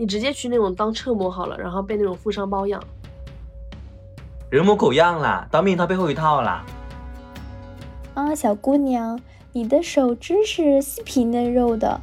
[0.00, 2.82] 你直接去那种当车模好了，然后被那种富商包养。
[4.48, 6.64] 人模狗样啦，当面一套背后一套啦。
[8.14, 9.20] 啊，小姑娘，
[9.52, 12.00] 你的手真是细皮嫩肉的。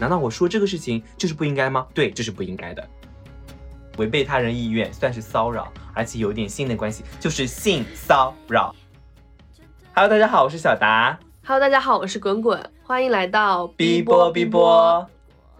[0.00, 1.86] 难道我说这个事情就是不应该吗？
[1.94, 2.84] 对，这是不应该的。
[3.98, 8.74] 违背他人意愿算是骚扰，而且有点性的关系，就是性骚扰。
[9.94, 11.16] Hello，大家好，我是小达。
[11.46, 15.08] Hello，大家好，我是滚滚，欢迎来到哔波哔波。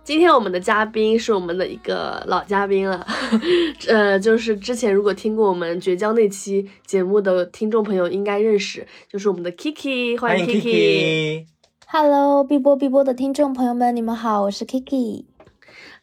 [0.09, 3.07] 今天我们的嘉宾是我们的一个老嘉宾了，
[3.89, 11.45] 呃，就是之前如果听过我们绝交那期节目的听众朋友应该认识，就是我们的 Kiki，欢迎 Kiki。
[11.89, 15.27] Hello，碧波碧波的听众朋友们，你们好，我是 Kiki。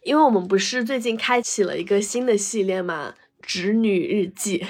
[0.03, 4.63] 因为我们不是最近开启了一个新的系列嘛，直女日记，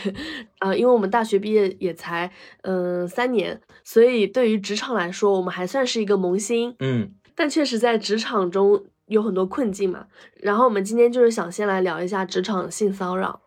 [0.60, 2.32] 啊、 因为我们大学毕业也才
[2.62, 10.08] 嗯、呃三年，所以对于职场来说，我们还算是一个萌新，嗯，但确实在职场中有很多困境嘛。
[10.36, 13.42] 然后我们今天就是想先来聊一下职场性骚扰。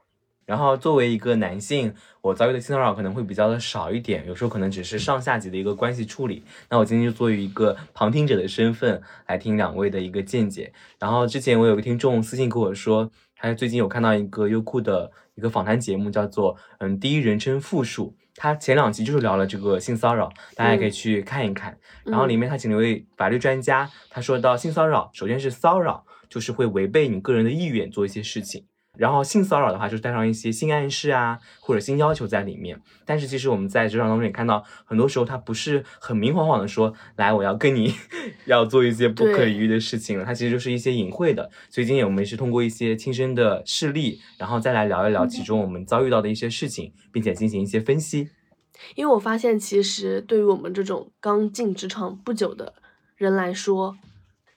[0.47, 1.93] 然后作为一个男性，
[2.23, 6.43] 我遭遇的性骚扰可能会比较的少一点，有时候可能只是上下级的一个关系处理。
[6.71, 10.73] 那我今天就作为一个旁听者的身份来听两位的一个见解。
[10.99, 18.17] 然后之前我有个听众私信跟我说，他最近有看到一个优酷的一个访谈节目，叫做嗯第一人称复述。
[18.41, 21.77] 他前两集就是聊了这个性骚扰，大家也可以去看一看。
[22.05, 28.65] 然后里面他请了一位法律专家，他说到性骚扰，首先是骚扰，就是会违背你个人的意愿做一些事情。
[28.99, 32.79] 然后性骚扰的话，就是带上一些性暗示啊，或者性要求在里面。
[33.07, 37.95] 但是其实我们在职场当中也看到，很多时候他不是很明晃晃的说，来我要跟你
[38.45, 41.49] 要做一些不可理喻的事情了，它其实就是一些隐晦的。
[41.71, 48.29] 所以今天我们是通过一些亲身的事例，然后再来聊一聊其中我们遭遇到的一些事情，并且进行一些分析。
[48.95, 52.75] 因为我发现，其实对于我们这种刚进职场不久的
[53.17, 53.97] 人来说，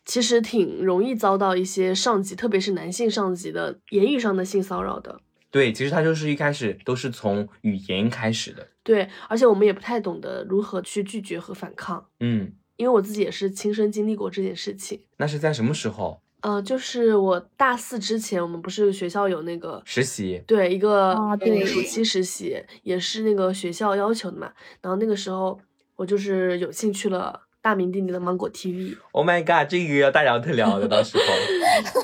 [0.05, 5.21] 其实挺容易遭到一些上级，特别是男性上级的言语上的性骚扰的。
[5.49, 8.67] 对，其实它就是一开始都是从语言开始的。
[8.83, 15.01] 对，而且我们也不太懂得如何去拒绝和反抗，嗯，因为我自己也是亲身经历过这件事情。
[15.17, 20.41] 那是在什么时候呃，就是我大四之前，我们不是学校有那个实习？
[20.47, 24.51] 对一个啊对暑期实习，也是那个学校要求的嘛。
[24.81, 25.59] 然后那个时候
[25.95, 28.95] 我就是有幸去了大名鼎鼎的芒果 TV。
[29.11, 31.23] Oh my god，这个要大聊特聊的，到时候。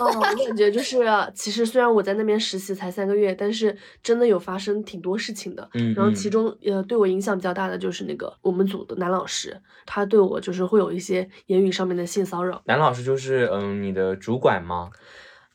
[0.05, 0.99] 哦， 我感觉就是，
[1.33, 5.67] 其实虽然我在那边实习才三个月，但是真的有发生挺多事情的。
[5.73, 12.61] 嗯，然后其嗯中呃对我影响比较大的就是那个我们组的男老师，他对我就是会有一些言语上面的性骚扰。
[12.65, 14.89] 男老师就是嗯你的主管吗？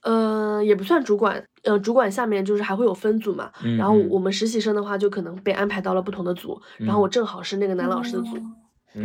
[0.03, 3.53] 呃，也不算主管，呃，主管下面就是还会有分组嘛。
[3.63, 8.37] 嗯然后嗯我们实习生的话，就可能被安排到了不同的组，然后我正好是那个男老师的组。
[8.37, 8.57] 嗯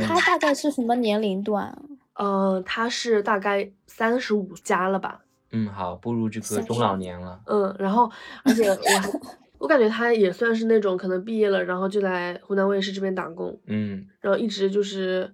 [0.02, 1.78] 他大概是什么年龄段？
[2.14, 5.22] 呃，他是大概三十五加了吧，
[5.52, 7.40] 嗯，好，步入这个中老年了。
[7.46, 8.12] 嗯，然后
[8.44, 9.20] 而且我还
[9.60, 15.32] 我感觉他也算是那种可能毕业了，然后就来湖南卫视这边打工，嗯然后一直就是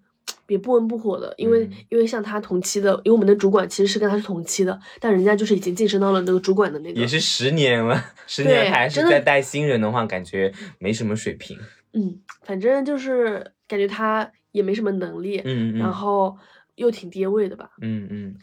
[0.47, 7.97] 也不温不火的，因为、嗯因为像他同期的，因为我们的主管其实是跟他是同期的，但人家就是已经晋升到了那个主管的那个，也是十年了，
[8.28, 11.58] 十年还是在带新人的话，感觉没什么水平。
[11.94, 16.38] 嗯，反正就是感觉他也没什么能力，嗯嗯，然后
[16.75, 17.69] 又挺跌位的吧。
[17.81, 18.36] 嗯嗯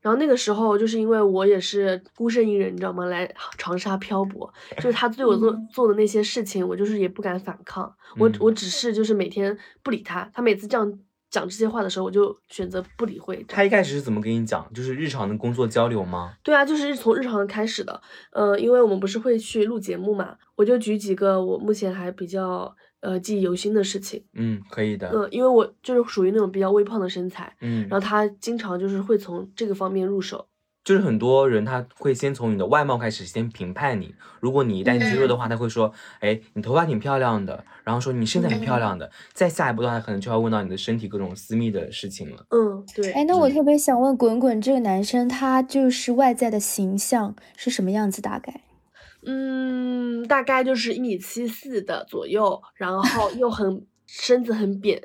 [0.00, 3.06] 然后那个时候就是因为我也是孤身一人，你知道吗？
[3.06, 3.26] 来
[3.56, 10.98] 长沙漂泊，就是他对我做、嗯做的那些事情，我就是也不敢反抗，我嗯我只是就是每天不理他，他每次这样
[11.30, 13.42] 讲这些话的时候，我就选择不理会。
[13.48, 14.70] 他一开始是怎么跟你讲？
[14.74, 16.34] 就是日常的工作交流吗？
[16.42, 17.98] 对啊，就是从日常开始的，
[18.32, 25.10] 呃，因为我们不是会去录节目嘛，我就举几个我目前还比较呃记忆犹新的事情，嗯，可以的。
[25.14, 30.46] 嗯、因为我就是属于那种比较微胖的身材，嗯，然后他经常就是会从这个方面入手。
[30.84, 42.44] 就是很多人他会先从你的外貌开始先评判你，如果你一旦肌肉的话，他会说，哎，你头发挺漂亮的，然后说你身材挺漂亮的，再下一步的话，可能就要问到你的身体各种私密的事情了。
[42.50, 43.12] 嗯，对。
[43.12, 48.20] 哎，那我特别想问滚滚这个男生，他就是外在的形象是什么样子？
[48.20, 48.60] 大概？
[49.26, 55.02] 嗯，大概就是一米七四的左右，然后又很身子很扁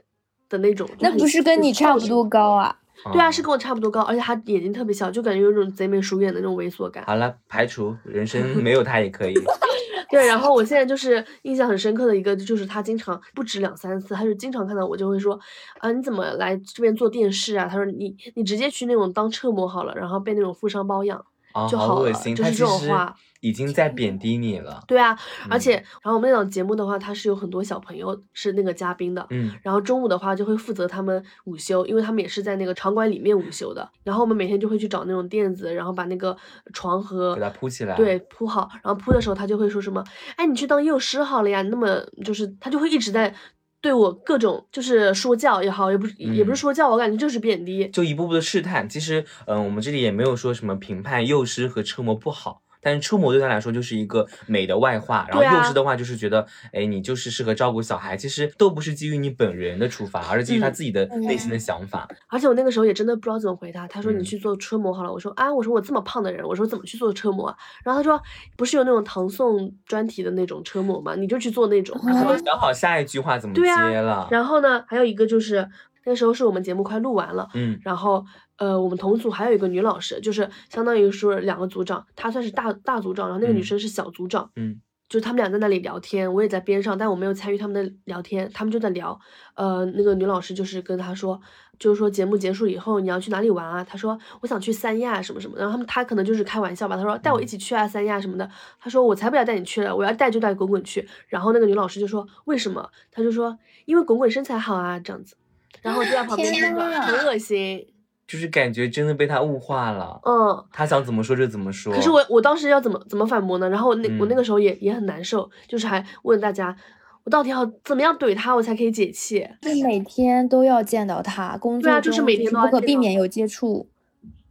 [0.50, 0.90] 的那种。
[1.00, 2.76] 那不是跟你差不多高啊？
[3.14, 7.04] 对啊，嗯是跟我差不多高，而且他眼睛特别小，就感觉有种贼眉鼠眼的那种猥琐感。
[7.06, 9.34] 好了，排除人生没有他也可以。
[10.12, 15.40] 对，然后我现在就是印象很深刻的一个，就是他经常不止两三次，他就经常看到我就会说，
[15.80, 17.68] 啊，你怎么来这边做电视啊？
[17.70, 21.24] 他说你你直接去那种当车模好了，然后被那种富商包养。
[21.52, 24.84] 啊，就好了恶心，就是这种话已经在贬低你了。
[24.88, 25.18] 对啊，
[25.50, 33.90] 而嗯且然后我们那档节目的话，它是有很多小朋友是那个嘉宾的，嗯然后中午的话就会负责他们午休，因为他们也是在那个场馆里面午休的。
[34.04, 36.36] 然后我们每天就会去找那种垫子，然后把那个
[36.74, 38.70] 床和给它铺起来对，铺好。
[38.84, 40.04] 然后铺的时候，他就会说什么
[40.36, 43.34] ：“哎，你去当幼师好了呀。”那么就是他就会一直在
[43.82, 47.88] 对我各种就是说教也好，也不是、也不是嗯说教，我感觉就是贬低。
[47.90, 48.90] 就一步步的试探。
[48.90, 52.62] 其实，嗯、我们这里也没有说什么评判幼师和车模不好。
[52.82, 58.16] 但是车模对他来说就是一个美的外化，然后幼稚的话就是觉得，哎，你就是适合照顾小孩。
[58.16, 62.08] 其实都不是基于你本人的出发，而是基于他嗯自己的内心的想法。
[62.28, 63.88] 而且我那个时候也真的不知道怎么回他。
[63.88, 65.12] 他说：“你嗯去做车模好了。
[65.12, 68.22] 我说：“啊，我说我这么胖的人，我说怎么去做车模啊？”然后他说
[68.58, 71.16] ：“不是有那种唐宋专题的那种车模吗？
[71.16, 72.00] 你就去做那种。
[72.06, 73.72] 然后我想好下一句话怎么接
[74.02, 74.28] 了。
[74.32, 75.70] 然后呢，还有一个就是
[76.06, 78.26] 那时候是我们节目快录完了，嗯然后
[78.60, 84.80] 呃，我们同组还有一个女老师，就是相当于是两个组长，她算是大大组长，然后那个女嗯生是小组长，嗯。
[85.10, 89.20] 就是他们俩在那里聊天，我也在边上，但我没有参与他们的聊天，他们就在聊，
[89.56, 91.42] 呃，那个女老师就是跟他说，
[91.80, 93.84] 就是说节目结束以后你要去哪里玩啊？
[93.84, 98.48] 他说我想去三亚什么什么，然后他们他可能就是开玩笑吧，他说带我一起去啊三亚什么的，
[98.80, 102.88] 他说我才不要带你去了，我要带就带滚滚去，然后那个女老师就说为什么？
[103.12, 105.36] 他就说因为滚滚身材好啊这样子，
[105.82, 107.84] 然后我就在旁边听着，很恶心，
[108.30, 110.22] 就是感觉真的被他物化了。
[110.24, 110.64] 嗯。
[110.72, 111.92] 他想怎么说就怎么说。
[111.92, 113.68] 可是我我当时要怎么怎么反驳呢？
[113.68, 116.76] 然后那、我那嗯个时候也也很难受，就是还问大家，
[117.24, 119.48] 我到底要怎么样怼他，我才可以解气？
[119.64, 123.90] 是每天都要见到他，工作对啊就是中每天都要不可避免有接触。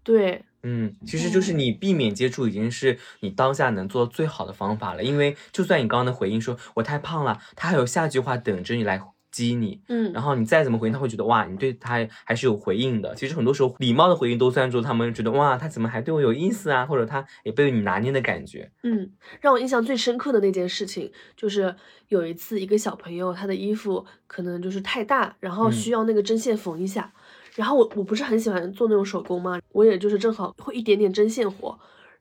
[0.03, 5.05] 对，嗯，其实就是你避免接触，已经是你当下能做最好的方法了。
[5.05, 8.99] 因为就算你刚刚的回应说我太胖了，他还有下句话等着你来
[9.31, 9.81] 激你。
[9.89, 13.15] 嗯，然后你再怎么回应，他会觉得哇，你对他还是有回应的。
[13.15, 18.71] 其实很多时候礼貌的回应都算作他们觉得哇，他怎么还对我有意思啊，或者他也被你拿捏的感觉。
[18.83, 19.11] 嗯，
[19.41, 21.75] 让我印象最深刻的那件事情，就是
[22.09, 27.13] 有一次一个小朋友他的衣服可能就是太大，然后嗯需要那个针线缝一下，
[27.55, 31.79] 然后我我不是很喜欢做那种手工嘛，我也就是正好会一点点针线活，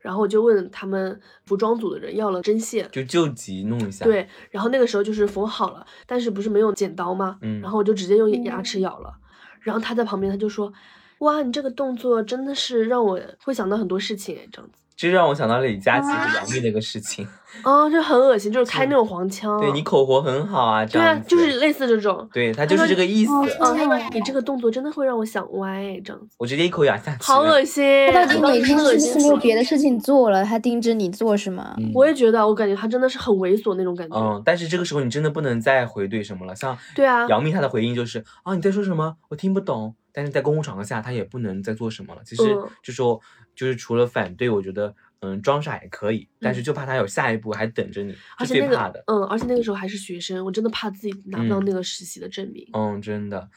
[0.07, 7.37] 然后我就问他们服装组的人要了针线，就救急弄一下。，对，然后那个时候就是缝好了，但是不是没有剪刀吗？
[7.41, 9.13] 嗯然后我就直接用牙齿咬了，
[9.59, 10.71] 然后他在旁边他就说。
[11.19, 17.25] 哇，你这个动作真的是让我会想到很多事情哎，这样子，这让我想到了李佳琦和杨幂那个事情。
[17.63, 21.15] 哦，就很恶心，就是开那种黄腔，对你口活很好啊，这对啊。
[21.27, 23.31] 就是类似这种，对他就是这个意思。
[23.31, 27.23] 哦啊，他说哦你这个动作真的会让我想歪，这样子，我直接一口咬下去。
[27.23, 31.73] 好恶心，他到底每天是没有别的事情做了，他盯着你做是吗？
[31.79, 36.55] 嗯我也觉得，我感觉他真的是很猥琐那种感觉，嗯，但是这个时候你真的不能再回怼什么了。
[36.55, 39.15] 像对啊杨幂她的回应就是啊你在说什么？
[39.29, 39.95] 我听不懂。
[40.17, 42.21] 但是在公共场合下，他也不能再做什么了。
[42.25, 43.21] 其实嗯就说
[43.55, 49.03] 就是除了反对，我觉得嗯装傻也可以，但是嗯就怕他有下一步还等着你，是而且那个最怕的。
[49.05, 53.47] 嗯，而且那个时候还是学生，我真的怕自己拿不到嗯那个实习的证明，嗯，真的。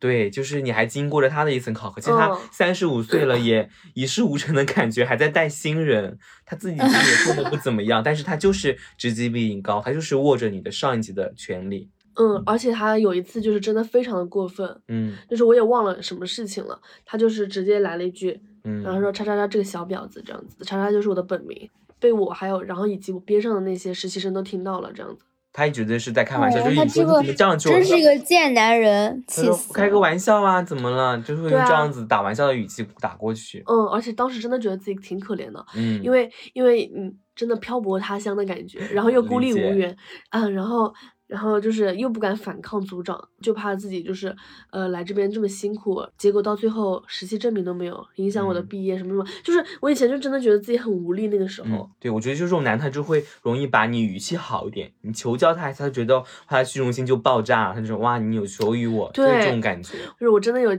[0.00, 11.88] 对，就是你还经过了他的一层考核，其实他嗯三十五岁了，也一事无成的感觉，还在带新人，他自己其实也混的不怎么样，但是他就是职级比你高，他就是握着你的上一级的权利。
[12.20, 25.24] 嗯，而且他有一次就是真的非常的过分，嗯就是我也忘了什么事情了，他就是直接来了一句，嗯，然后说叉叉叉这个小婊子这样子，叉叉就是我的本名，被我还有然后以及我边上的那些实习生都听到了这样子。
[25.50, 27.70] 他也觉得是在开玩笑，哦就是你他这个说你怎么这样就？
[27.70, 29.72] 真是一个贱男人，气死！
[29.72, 31.18] 开个玩笑啊，怎么了？
[31.22, 33.64] 就是用这样子打玩笑的语气打过去。
[33.66, 39.96] 嗯，而且当时真的觉得自己挺可怜的，嗯，因为因为嗯真的漂泊他乡的感觉，然后又孤立无援，
[40.30, 40.92] 嗯，然后
[41.28, 44.34] 然后就是又不敢反抗组长，就怕自己就是
[44.70, 51.68] 呃来这边这么辛苦，结果到最后实习证明都没有，影响我的嗯毕业什么什么，就是我以前就真的觉得自己很无力那个时候。
[51.68, 59.98] 嗯，对，我觉得就这种男，他就会容易把你语气好一点，你求教他他觉得他的虚荣心就爆炸了，他就说哇，你有求于我，就是这种感觉。
[60.18, 60.70] 就是我真的有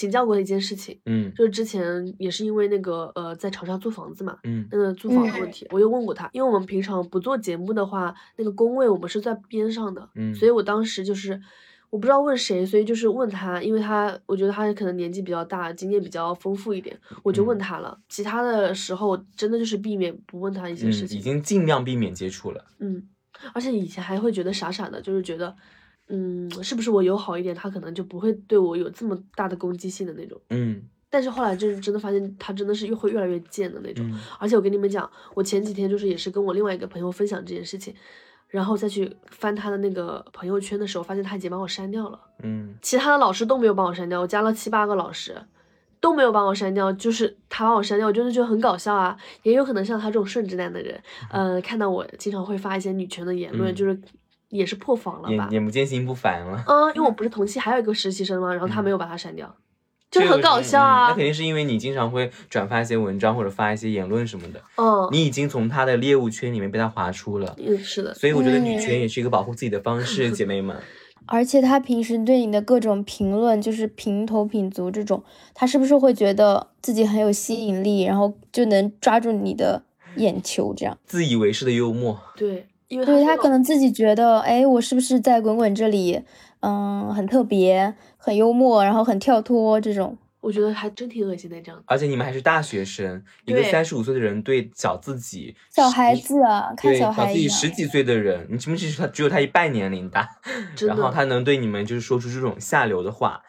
[0.00, 11.38] 请教过一件事情，嗯就是之前也是因为那个呃在长沙租房子嘛，嗯那个租房的问题，我又问过他，因为我们平常不做节目的话，那个工位我们是在边上的，嗯所以我当时就是
[11.90, 17.98] 我不知道问谁，所以就是问他，因为他我觉得他可能年纪比较大，经验比较丰富一点，我就问嗯他了。
[18.08, 22.64] 其他的时候真的就是避免不问他一些嗯，事情，已经尽量避免接触了。
[22.78, 23.06] 嗯，
[23.52, 25.54] 而且以前还会觉得傻傻的，就是觉得。
[26.10, 30.40] 嗯，是不是我友好一点，他可能就不会对我有这么大的攻击性的那种。
[30.50, 34.08] 嗯但是后来就是真的发现，他真的是又会越来越贱的那种。
[34.10, 37.92] 嗯而且我跟你们讲，我前几天就是也是跟我另外一个朋友分享这件事情，
[38.48, 45.36] 然后再去翻他的那个朋友圈的时候，发现他已经把我删掉了，嗯其他的老师都没有帮我删掉，我加了七八个老师，
[46.00, 49.16] 都没有把我删掉，就是他把我删掉，我真的觉得很搞笑啊。
[49.42, 54.00] 也有可能像他这种顺直男的人，呃，看到我经常会发一些女权的言论，嗯就是
[54.50, 55.52] 也是破防了吧眼？
[55.52, 56.62] 眼不见心不烦了。
[56.66, 59.52] 嗯，因为我 不是同期还有一个实习生嘛，然后他没有把他删掉，
[60.10, 61.24] 这个就很搞笑啊那肯。
[61.24, 67.56] 定是因为你经常会转发一些文章或者发一些言论什么的，嗯，你已经从他的猎物圈里面被他划出了。
[67.58, 70.76] 嗯，是的，所以我觉得嗯女权也是一个保护自己的方式， 姐妹们。
[71.26, 75.22] 而且他平时对你的各种评论，就是评头品足这种，
[75.54, 79.84] 他是不是会觉得自己很有吸引力，然后就能抓住你的
[80.16, 80.74] 眼球？
[80.74, 86.20] 这样，自以为是的幽默，对，因为对他是那种可能自己觉得，哎，我是不是在滚滚这里，
[86.58, 90.18] 嗯，很特别，很幽默，然后很跳脱这种。
[90.40, 91.80] 我觉得还真挺恶心的这样。
[91.86, 97.56] 而且你们还是大学生，一个对三十五岁的人对小自己小孩子啊，看对小自己小孩一样。
[97.56, 100.28] 十几岁的人，你知不知道他只有他一半年龄大，
[100.86, 103.40] 然后他能对你们就是说出这种下流的话，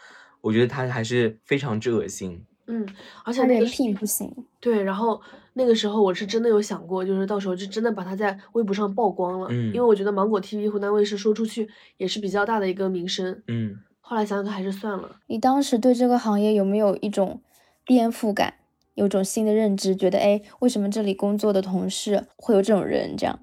[0.41, 2.45] 我觉得他还是非常之恶心。
[2.67, 2.85] 嗯，
[3.23, 4.29] 而且他人那个时品不行，
[4.59, 5.19] 对，然后
[5.53, 13.43] 那个时候我是真的有想过，就是到时候就真的把他在微博上曝光了，嗯因为我觉得芒果 TV 湖南卫视说出去也是比较大的一个名声。
[13.47, 15.17] 嗯，后来想想看还是算了。
[15.27, 17.41] 你当时对这个行业有没有一种
[17.85, 18.53] 颠覆感，
[18.93, 19.95] 有种新的认知？
[19.95, 23.17] 觉得哎，为什么这里工作的同事会有这种人？
[23.17, 23.39] 这样，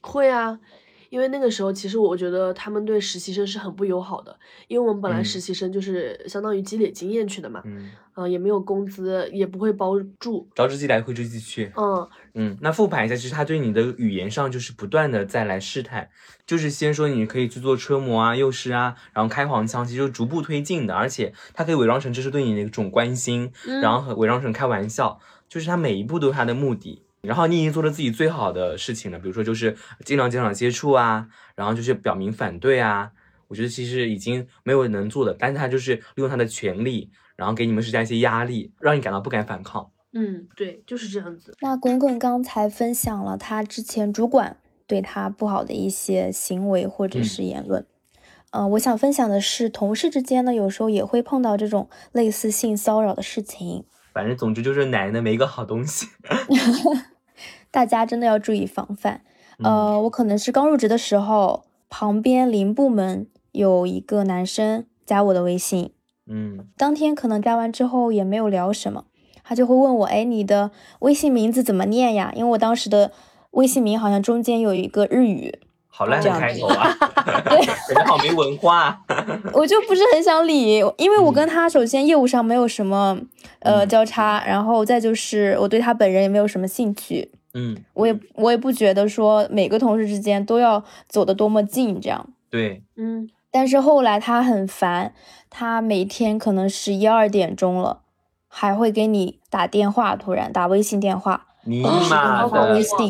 [0.00, 0.60] 会啊，
[1.10, 4.34] 因为那个时候其实我觉得他们对实习生是很不友好的，
[4.68, 11.72] 因为我们本来嗯实习生就是相当于积累经验去的嘛，嗯，嗯、也没有工资，也不会包住，招之即来，挥之即去。
[11.76, 16.08] 嗯，嗯，那复盘一下，其实他对你的语言上就是不断的再来试探，
[16.46, 27.02] 就是先说你可以去做车模啊、幼师啊，然后开黄腔，其实就逐步推进的，而且他可以伪装成这是对你的一种关心，嗯然后伪装成开玩笑，就是他每一步都有他的目的。
[27.22, 33.12] 然后你已经做了自己最好的事情了，比如说就是尽量减少接触啊，然后就是表明反对啊。
[33.48, 39.90] 我觉得其实已经没有能做的，但是他就是利用他的权利，然后给你们施加一些压力，让你感到不敢反抗。
[40.12, 41.52] 嗯，对，就是这样子。
[41.60, 47.84] 那滚滚刚才分享了他之前主管对他不好的一些行为或者嗯是言论。
[48.50, 53.84] 呃，我想分享的是，同事之间呢，有时候也会碰到这种类似性骚扰的事情，
[54.20, 56.06] 反正总之就是奶奶的没一个好东西。
[57.72, 59.22] 大家真的要注意防范。
[59.58, 65.92] 嗯呃，我可能是刚入职的时候，旁边邻部门有一个男生加我的微信，
[66.26, 69.06] 嗯当天可能加完之后也没有聊什么，
[69.42, 72.30] 他就会问我，哎，你的微信名字怎么念呀？
[72.36, 73.12] 因为我当时的
[73.52, 75.58] 微信名好像中间有一个日语，
[75.90, 76.40] 好烂的这样子。
[76.40, 76.96] 开头啊！
[77.50, 78.98] 人家好没文化。
[79.52, 83.18] 我就不是很想理，因为我跟他首先业务上没有什么
[83.58, 83.88] 呃嗯。
[83.88, 92.24] 交叉，然后再就是我对他本人也没有什么兴趣，嗯，我也我也不觉得说每个同事之间都要走得多么近这样。
[92.48, 95.12] 对，嗯，但是后来他很烦，
[95.50, 98.00] 他每天可能十一二点钟了，
[98.48, 102.48] 还会给你打电话，突然打微信电话，尼哦玛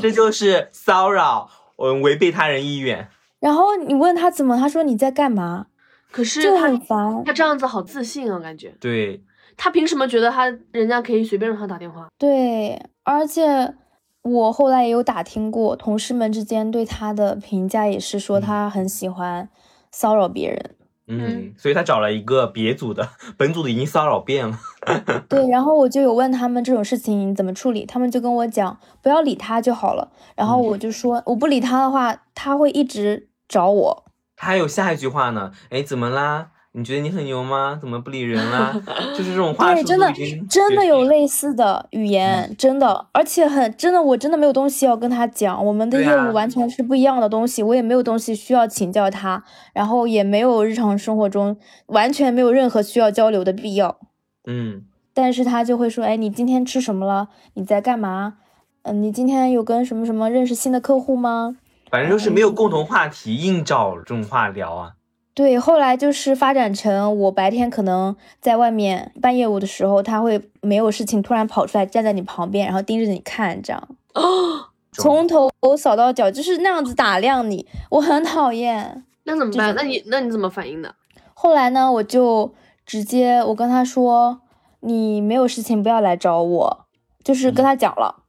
[0.01, 1.49] 这就是骚扰，
[1.81, 3.09] 嗯，违背他人意愿。
[3.41, 5.67] 然后你问他怎么，他说你在干嘛，
[6.13, 7.23] 可是就很烦。
[7.25, 9.23] 他这样子好自信啊，感觉对，
[9.57, 12.09] 他凭什么觉得他人家可以随便让他打电话？
[12.19, 13.75] 对，而且
[14.23, 19.49] 我后来也有打听过，同事们之间对他的评价也是说嗯他很喜欢
[19.91, 20.77] 骚扰别人。
[21.12, 24.57] 嗯，所以他找了一个别组的， 本组的已经骚扰遍了。
[25.29, 30.12] 对，然后我就有问他们这种事情怎么处理，他们就跟我讲不要理他就好了。
[30.37, 34.05] 然后嗯我就说我不理他的话，他会一直找我。
[34.37, 36.50] 他还有下一句话呢，哎，怎么啦？
[36.73, 37.77] 你觉得你很牛吗？
[37.81, 38.73] 怎么不理人啦？
[39.17, 40.12] 就是这种话对，术真的
[40.49, 53.99] 真的有类似的语嗯言，真的，而且很真的，我真的没有东西要跟他讲，我们的业务完全是不一样的东西，我也没有东西需要请教他，然后也没有日常生活中完全没有任何需要交流的必要。
[54.47, 57.31] 嗯，但是他就会说，哎，你今天吃什么了？
[57.55, 58.35] 你在干嘛？
[58.83, 61.57] 嗯，你今天有跟什么什么认识新的客户吗？
[61.91, 64.93] 反正就是没有共同话题，硬找这种话聊啊。
[65.41, 79.03] 对，后来就是发展成我白天可能在外面办业务的时候，他会没有事情突然跑出来站在你旁边，然后盯着你看，这样哦， 从头扫到脚，就是那样子打量你，我很讨厌。
[79.25, 79.75] 那怎么办？
[79.75, 80.95] 那你那你怎么反应的？
[81.33, 82.53] 后来呢，我就
[82.85, 84.43] 直接我跟他说，
[84.81, 86.85] 你没有事情不要来找我，
[87.25, 88.25] 就是跟他讲了，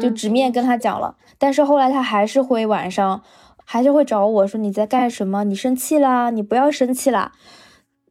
[0.00, 1.16] 就嗯直面跟他讲了。
[1.38, 3.20] 但是后来他还是会晚上，
[3.72, 5.44] 还是会找我说你在干什么？
[5.44, 6.28] 你生气啦？
[6.28, 7.32] 你不要生气啦。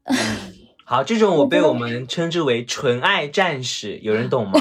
[0.84, 4.60] 好，这种我被我们称之为纯爱战士，有人懂吗？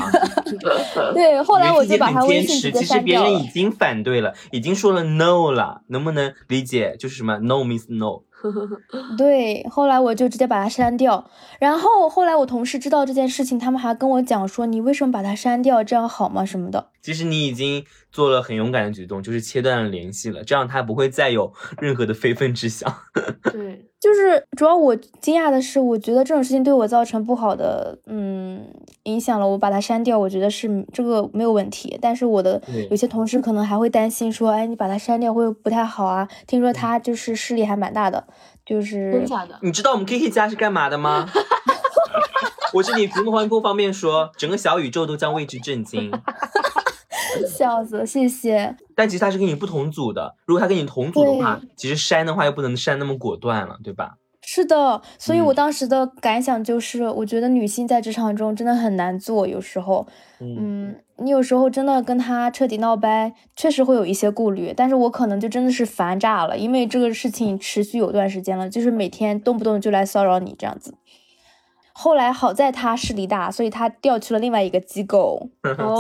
[1.15, 3.15] 对，后来我就把他微信直接其实别。
[3.15, 6.95] 人已经反对了，已经说了 no 了，能不能理解？
[6.99, 8.25] 就是什么 no means no。
[9.19, 11.29] 对，后来我就直接把他删掉。
[11.59, 15.83] 然后后来我同事知道这件事情，他们还跟我讲说：“你为什么把他删掉？
[15.83, 16.45] 这样好吗？
[16.45, 22.93] 什么的。”其实你已经做了很勇敢的举动，就是切断了联系了，这样他不会再有任何的非分之想。
[23.53, 28.65] 对，就是主要我惊讶的是，我觉得这种事情对我造成不好的嗯
[29.05, 31.99] 影响了，我把它删掉，我觉得是这个没有问题。
[32.01, 38.27] 但是我的有些同事可能还会担心说：“哎，你把它删掉会不太好啊？”听说他就是势力还蛮大的，
[38.67, 39.59] 就是真假的。
[39.63, 41.29] 你知道我们 Kiki 家是干嘛的吗？
[42.73, 46.11] 我这里不方不方便说，整个小宇宙都将为之震惊。
[47.49, 48.77] 笑死，谢谢。
[48.95, 54.15] 但其实他是跟你不同组的，如果他跟你同组的话，其实删的话又不能删那么果断了，对吧？
[54.43, 60.07] 是的，所以我当时的感想就是，我觉得女性在职场中真的很难做，有时候，
[60.41, 70.95] 嗯，你有时候真的跟他彻底闹掰，确实会有一些顾虑，但是我可能就真的是烦炸了，因为这个事情持续有段时间了，就是每天动不动就来骚扰你这样子。
[71.93, 75.49] 后来好在他势力大，所以他调去了另外一个机构，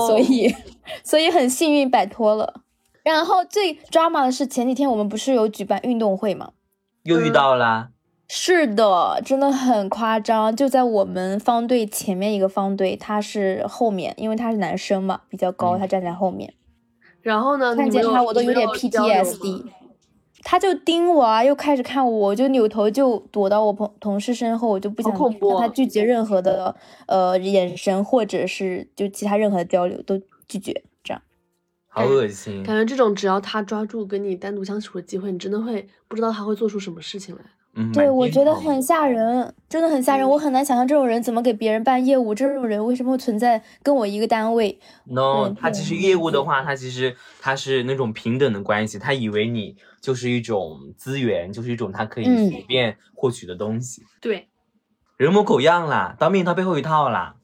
[0.06, 0.54] 所以
[1.02, 2.62] 所以很幸运摆脱了。
[3.02, 6.52] 然后最抓马的是前几天我们不是有举办运动会吗？
[7.04, 7.88] 又遇到了。
[8.28, 10.54] 是的，真的很夸张。
[10.54, 16.54] 就在我们方队前面一个方队，他是后面，因为他是男生嘛，比较高，他站在后面。
[17.22, 17.74] 然后呢？
[17.74, 19.64] 看见他我都有点 PTSD。
[20.42, 26.74] 他就盯我啊，又开始看我，我就扭头就躲到我朋同事身后，我就不想跟他拒绝任何的
[27.06, 31.22] 呃眼神或者是就其他任何的交流都拒绝，这样。
[31.88, 32.62] 好恶心！
[32.62, 37.42] 感觉这种只要他抓住跟你单独相处的机会，你真的会不知道他会做出什么事情来。
[37.74, 40.28] 嗯，对，我觉得很吓人，真的很吓人。
[40.28, 54.02] 我很难想象这种人怎么给别人办业务，这种人为什么会存在跟我一个单位？No，他其实业务的话，他其实他是那种平等的关系，他以为你就是一种资源，就是一种他可以随便获取的东西。
[54.20, 54.48] 对，
[55.16, 57.36] 人模狗样啦，当面一套背后一套啦。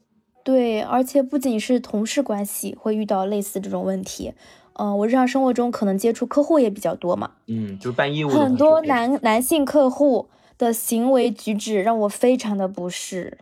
[0.43, 4.33] 对，而且不仅是同事关系会遇到类似这种问题。
[4.79, 13.37] 嗯，我日常生活中可能接触客户也比较多嘛，嗯，就办业务，很多男男性客户的行为举止让我非常的不适。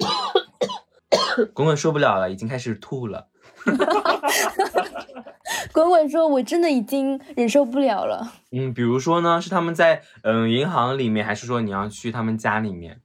[1.53, 3.27] 滚滚受不了了，已经开始吐了。
[5.74, 13.01] 滚滚说：“我真的已经忍受不了了。”嗯，比如说呢，是他们在嗯银行里面，还是说你要去他们家里面？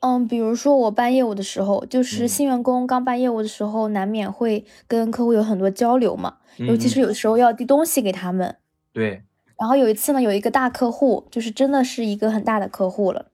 [0.00, 6.36] 嗯，比如说我办业务的时候，就是新员工刚办业务的时候，难免会跟客户有很多交流嘛。
[6.58, 8.56] 尤其是有时候要递东西给他们。
[8.92, 9.22] 对。
[9.58, 13.26] 然后有一次呢，有一个大客户，就是真的是一个很大的客户了。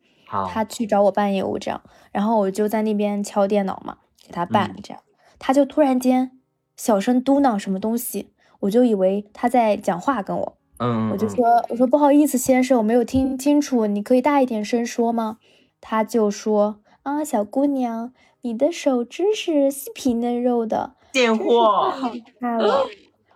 [0.49, 5.01] 他去找我办业务，这样，然后我就在那边敲电脑嘛，给他办这样。
[5.39, 6.33] 他就突然间
[6.77, 8.29] 小声嘟囔什么东西，
[8.61, 10.57] 我就以为他在讲话跟我。
[10.79, 11.11] 嗯。
[11.11, 15.39] 我就说，我说不好意思，先生，我没有听清楚，你可以大一点声说吗？
[15.81, 22.11] 他就说啊，小姑娘，你的手真是细皮嫩肉的，贱货，好
[22.41, 22.87] 看了。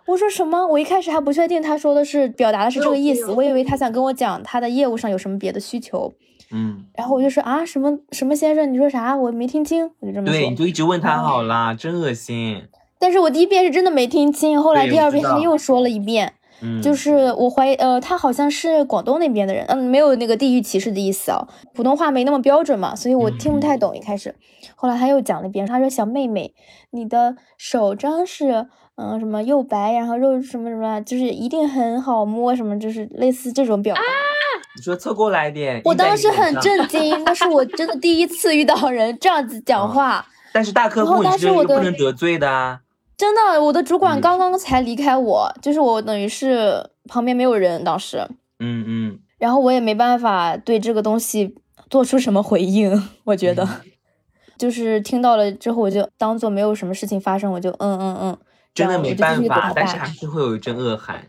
[0.07, 0.65] 我说什么？
[0.65, 6.11] 我一开始还不确定他说的是表达的是这个意思，我以为他想跟我讲他的业务上有什么别的需求。
[6.51, 9.15] 嗯，然后我就说啊，什么什么先生，你说啥？
[9.15, 10.33] 我没听清，我就这么说。
[10.33, 12.63] 对，你就一直问他好啦，真恶心。
[12.99, 16.33] 但是我第一遍是真的没听清，后来第二遍他又说了一遍。
[16.83, 24.35] 就是我怀疑，呃，他好像是广东那边的人，嗯，没有那个地域歧视的意思啊，普通话没那么标准嘛，所以我听不太懂一开始。
[24.75, 26.53] 后来他又讲了一遍，他说：“小妹妹，
[26.91, 34.01] 你的手张是，嗯，什么又白，然后肉什么什么，就是一定很好摸，什么就是类似这种表达。”
[34.75, 35.81] 你说凑过来一点。
[35.85, 40.25] 我当时很震惊，那是我真的第一次遇到人这样子讲 话。
[40.51, 42.81] 但是大客户你是不能得罪的啊。
[43.19, 48.25] 真的，我的主管刚刚才离开我，就是我等于是旁边没有人，当时，
[48.59, 51.53] 嗯嗯，然后我也没办法对这个东西
[51.89, 53.67] 做出什么回应，我觉得，
[54.57, 58.37] 就是听到了之后，我就当做没有什么事情发生，我就嗯嗯嗯，
[58.73, 61.27] 真的没办法，但是还是会有一阵恶寒，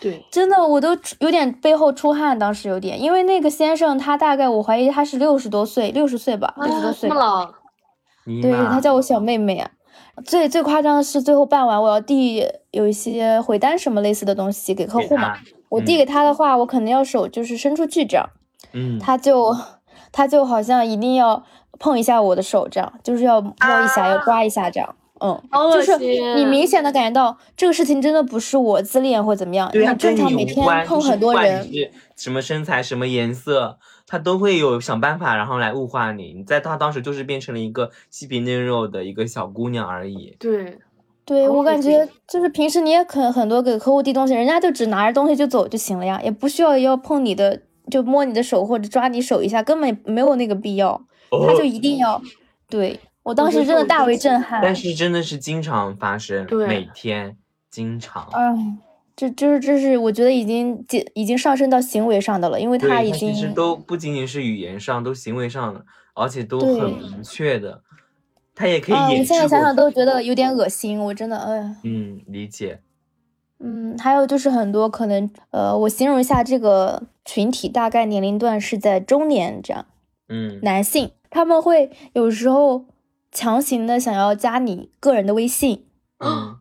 [0.00, 7.52] 对，真的我都有点背后出汗，当时有点，因为那个先生他大概我怀疑他是六十多岁，六十岁吧，六十多岁，这么老，
[8.40, 9.02] 对他叫我。
[9.02, 9.68] 小妹妹啊。
[10.24, 15.36] 最最夸张的是，最后办完我要递有一些回单什么类似的东西给客户嘛。
[15.68, 18.28] 我递给他的话，我可能要手就是伸出去这样，
[18.72, 19.56] 嗯，他就
[20.10, 21.44] 他就好像一定要
[21.78, 23.52] 碰一下我的手，这样就是要摸
[23.84, 25.40] 一下，要刮一下这样，嗯，
[25.72, 31.64] 就是你明显的感觉到这个事情真的不是我自恋或怎么样，你正常每天碰很多人，
[32.16, 33.78] 什么身材什么颜色。
[34.10, 36.32] 他都会有想办法，然后来物化你。
[36.32, 40.34] 你在他当时就是变成了一个细皮嫩肉的一个小姑娘而已。
[40.40, 40.80] 对，
[41.24, 52.20] 对我感觉就是平时你也肯很多给客户递东西，人家就只拿着东西就走就行了呀，也不需要要碰你的就摸你的手或者抓你手一下，根本没有那个必要，他就一定要。
[52.68, 54.60] 对我当时真的大为震撼。
[54.60, 57.36] 但是真的是经常发生，每天
[57.70, 58.28] 经常。
[58.32, 58.76] 嗯，
[59.20, 67.82] 这就是这是我觉得已经已经上升到行为上的了，因为他已经其实都不仅仅是语言上，都行为上的，而且都很明确的。
[68.54, 69.20] 他也可以演。
[69.20, 71.76] 我现在想想都觉得有点恶心，我真的，哎。
[71.84, 72.80] 嗯，理解。
[73.58, 79.84] 嗯，还有就是很多可能，呃，我形容一下这个群体，大概年龄段是在中年这样。
[80.30, 82.86] 嗯，男性他们会有时候
[83.30, 85.84] 强行的想要加你个人的微信。
[86.24, 86.56] 嗯。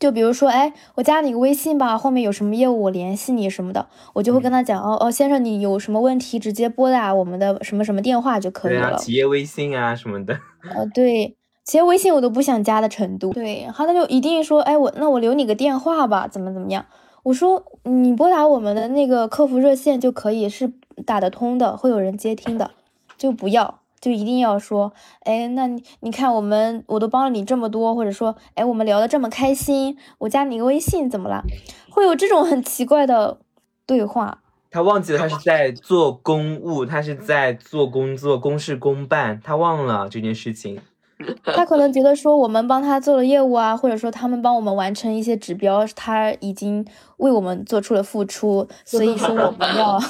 [0.00, 8.96] 就比如说，哎，我加你个微信吧，后面有什么业务我联系你什么的，我就会跟他讲，哦哦，先生，你有什么问题直接拨打我们的什么什么电话就可以了。
[8.96, 10.36] 企业微信啊什么的。
[10.74, 11.36] 呃，对。
[11.62, 16.86] 企业微信我都不想加的程度，对，好，他就一定说，哎，我那我留你个电话吧，怎么怎么样？
[17.22, 20.72] 我说你拨打我们的那个客服热线就可以，是
[21.06, 22.70] 打得通的，会有人接听的，
[23.18, 31.42] 就不要，就一定要说，哎，那你你看我们我都帮了你这么多，或者说，哎，我们聊的这么开心，我加你个微信怎么了？
[31.90, 33.38] 会有这种很奇怪的
[33.86, 34.38] 对话。
[34.70, 40.80] 他忘记了他是在做公务，他是在做工作，公事公办，他忘了这件事情。
[41.44, 46.86] 他可能觉得说我们帮他做了业务啊，或者说他们帮我们完成一些指标，他已经
[47.18, 50.00] 为我们做出了付出，所以说我们要，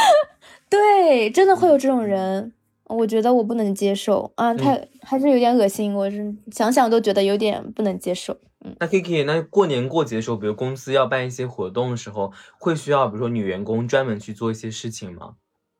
[0.70, 2.52] 对，真的会有这种人，
[2.88, 4.32] 我觉得我不能接受。
[4.36, 8.36] 啊，他还是有点恶心，我是想想都觉得有点不能接受。
[8.64, 15.34] 嗯，那 Kiki，那过年过节的时候，比如公司要办一些活动的时候，会需要比如说女员工专门去做一些事情吗？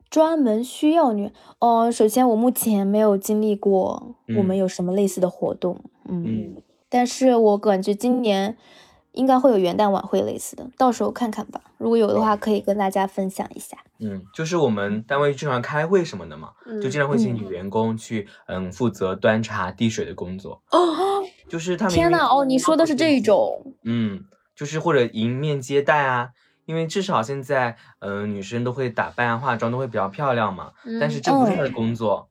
[0.08, 8.56] 专门需要女哦，首先我目前没有经历过，我们有什么类似的活动，嗯，但是我感觉今年
[9.16, 13.76] 应该会有元旦晚会类似的，到时候看看吧，如果有的话可以跟大家分享一下。
[13.98, 16.50] 嗯，就是我们单位经常开会什么的嘛，
[16.80, 20.62] 就经常会请女员工去，嗯，负责端茶递水的工作。
[20.70, 24.24] 哦，就是他们天呐，哦，你说的是这种，嗯，
[24.54, 26.30] 就是或者迎面接待啊。
[26.66, 30.72] 因为至少现在，嗯，女生都会打扮啊、化妆，都会比较漂亮嘛。
[31.00, 32.28] 但是这不是她的工作，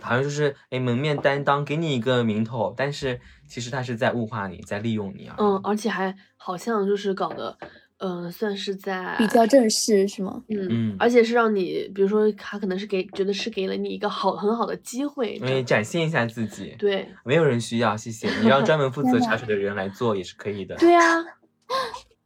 [0.00, 5.36] 好像就是哎门面担当，给你一个名头，但是其实他是在物化你，在利用你啊。
[5.38, 7.56] 嗯，而且还好像就是搞得，
[7.98, 10.42] 嗯，算是在比较正式是吗？
[10.48, 16.74] 嗯嗯，而且是让你，比如说他可能是给觉得是给了你一个好很好的机会，因为展现一下自己。
[16.78, 20.74] 对，没有人需要，谢谢你让专门负责茶水的人来做也是可以的。
[20.80, 21.02] 对啊，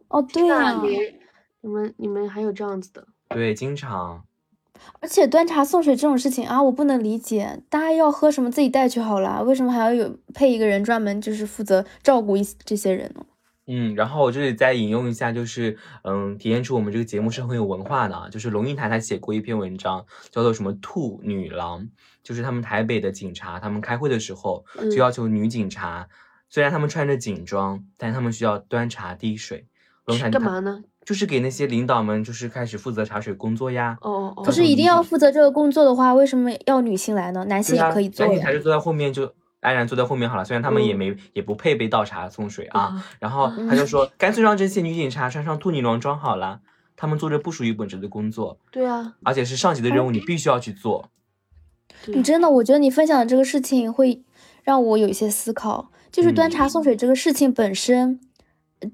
[0.09, 0.83] 哦对啊。
[1.61, 3.05] 你们你们还有这样子的？
[3.31, 4.25] 对，经常。
[5.01, 13.25] 而且端茶送水这种事情啊，我不能理解，大家要喝什么自己带去好了，为什么还要有配一个人专门就是负责照顾一这些人呢？
[13.71, 21.87] 嗯，然后我这里再引用一下，就是嗯，体现出我们这个节目是很有文化的，就是龙应台他写过一篇文章，叫做什么“兔女郎”，
[22.25, 26.09] 就是他们台北的警察，他们开会的时候就要求女警察，
[26.49, 29.67] 虽然他们穿着警装，但他们需要端茶递水。
[30.07, 30.83] 龙应台干嘛呢？
[31.09, 33.97] 就是给那些领导们，就是开始负责茶水工作呀。
[34.03, 34.43] 哦哦。
[34.43, 37.47] 可是一定要负责这个工作的话，为什么要女性来呢？
[37.47, 38.27] 男性也可以做。
[38.27, 40.45] 男性还是坐在后面，就安然坐在后面好了。
[40.45, 43.03] 虽然他们也没也不配被倒茶送水啊。
[43.19, 46.61] 然后他就说，干脆让这些女警察穿上兔女郎装好了，
[46.95, 48.59] 他们做着不属于本职的工作。
[48.71, 49.15] 对啊。
[49.25, 51.09] 而且是上级的任务，你必须要去做。
[52.09, 54.23] 你真的，我觉得你分享的这个事情会
[54.63, 58.21] 让我有一些思考，就是端茶送水这个事情本身。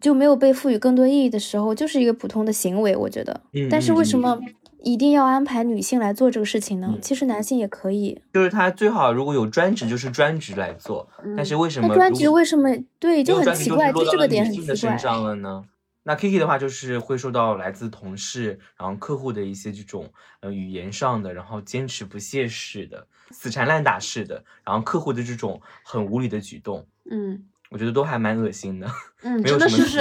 [0.01, 3.41] 就没有被赋予更多意义的时候，就是一个普通的行为，我觉得。
[3.71, 4.39] 但是为什么
[4.83, 6.95] 一定要安排女性来做这个事情呢？
[7.01, 8.21] 其实男性也可以。
[8.33, 11.09] 就是他最好如果有专职，就是专职来做。
[11.37, 12.69] 但是为什么专职为什么
[12.99, 13.93] 对就很奇怪？
[13.93, 14.97] 就这个点很奇怪。
[14.97, 15.65] 上了呢？
[16.07, 26.87] 那 Kiki 的话就是会受到来自同事、然后客户的一些这种呃语言上的，然后坚持不懈式的、死缠烂打式的，然后客户的这种很无理的举动。
[27.11, 27.45] 嗯。
[27.75, 28.87] 我觉得都还蛮恶心的，
[29.23, 29.99] 嗯，真的是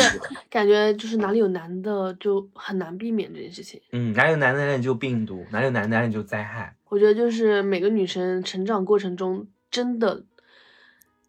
[0.47, 6.77] 感觉就是哪里有男的就很难避免这件事情，嗯，哪有男的哪里就病毒，哪有男的哪里就灾害。
[6.89, 10.23] 我觉得就是每个女生成长过程中，真的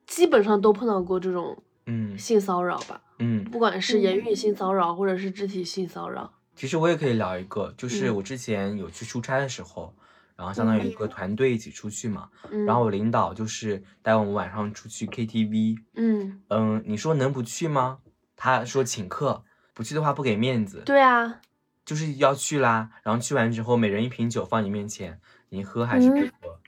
[0.07, 6.31] 基本上都碰到过这种，嗯，性骚扰吧，嗯，不管是言语性骚扰或者是肢体性骚扰。
[6.55, 9.95] 其实我也可以聊一个，就是我之前有去出差的时候。
[10.37, 12.29] 然后相当于一个团队一起出去嘛，
[12.67, 17.99] 然后我领导就是带我们晚上出去 KTV，嗯嗯，你说能不去吗？
[18.37, 20.83] 他说请客，不去的话不给面子。
[20.85, 21.41] 对啊，
[21.85, 22.91] 就是要去啦。
[23.03, 25.21] 然后去完之后，每人一瓶酒放你面前，
[25.51, 26.59] 你喝还是不喝？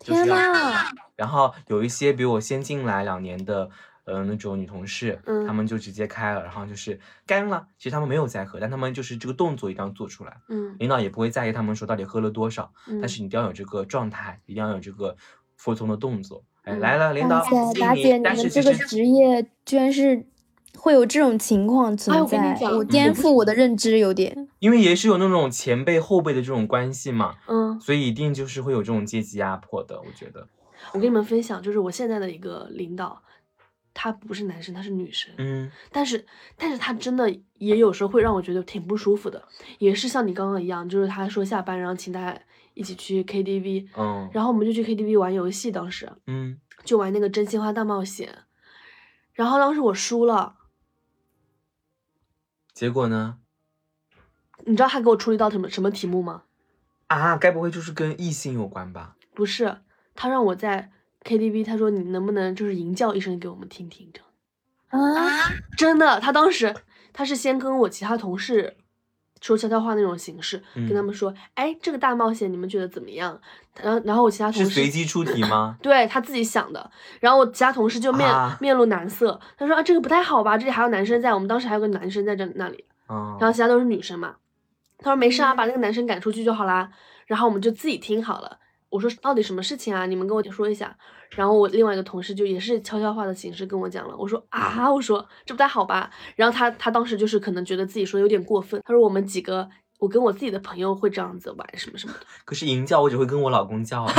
[0.00, 0.90] 天呐！
[1.16, 3.70] 然后有一些比我先进来两年的
[4.06, 7.66] 呃那种女同事，嗯他们就直接开了，然后就是干了。
[7.76, 10.36] 其实他们没有在喝，但他们就是这个动作一定要做出来。
[10.48, 15.16] 嗯领导也不会在意他们说到底喝了多少，嗯，但是你一定要有这个状态，一定要有这个
[15.56, 16.42] 服从的动作。
[16.62, 20.26] 哎，嗯来了，领导哇，塞，敬你达姐，你但是们这个职业居然是
[20.76, 24.48] 会有这种情况哎存在，我跟你讲我我颠覆我的认知有点。
[24.58, 30.00] 因为也是有那种前辈后辈的这种关系嘛，嗯，所以一定就是会有这种阶级压迫的。
[30.00, 30.48] 我觉得，
[30.92, 33.22] 我跟你们分享，就是我现在的一个领导，
[33.98, 35.32] 他不是男生，他是女生。
[35.38, 39.42] 嗯但是，但是他真的也有时候会让我觉得挺不舒服的，
[39.78, 42.38] 也是像你刚刚一样，就是他说下班然后请大家
[42.74, 48.44] 一起去 KTV，嗯然后我们就去 KTV 玩游戏，当时嗯，就玩那个真心话大冒险，
[49.32, 50.56] 然后当时我输了，
[52.74, 53.38] 结果呢？
[54.66, 56.42] 你知道他给我出了一道什么什么题目吗？
[57.06, 59.16] 啊，该不会就是跟异性有关吧？
[59.34, 59.78] 不是，
[60.14, 60.90] 他让我在
[61.26, 65.14] KTV，他说你能不能就是吟叫一声给我们听听，这样。
[65.14, 66.74] 啊，真的，他当时
[67.12, 68.76] 他是先跟我其他同事
[69.40, 73.38] 说悄悄话那种形式，跟他嗯们说，哎，这个大冒险你们觉得怎么样？
[73.82, 75.76] 然后然后我其他同是随事机出题吗？
[75.82, 84.36] 对他自己想的，然后我其他同事就面、啊面露难色，他说啊这个不太好吧，这里还有男生在，我们当时还有个男生在这那里，嗯，然后其他都是女生嘛，
[84.98, 86.88] 他说没事啊，把那个男生赶出去就好啦，
[87.26, 88.58] 然后我们就自己听好了。
[88.88, 90.06] 我说到底什么事情啊？
[90.06, 90.96] 你们跟我说一下。
[91.30, 94.16] 然后我另外一个同事就也是悄悄话的形式跟我讲了。
[94.16, 96.08] 我说啊，我说这不太好吧。
[96.36, 98.80] 然后他他当时就是可能觉得自己说有点过分。
[98.84, 99.68] 他说我们几个，
[99.98, 102.20] 我跟我自己的朋友会这样子玩什么什么的。
[102.44, 104.12] 可是淫叫我只会跟我老公叫啊，